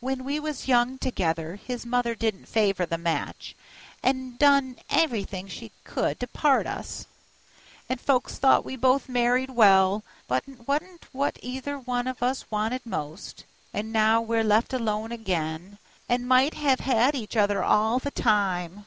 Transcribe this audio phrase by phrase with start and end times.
[0.00, 3.54] "When we was young together his mother didn't favor the match,
[4.02, 7.04] an' done everything she could to part us;
[7.86, 12.86] and folks thought we both married well, but't wa'n't what either one of us wanted
[12.86, 13.44] most;
[13.74, 15.78] an' now we're left alone again,
[16.08, 18.86] an' might have had each other all the time.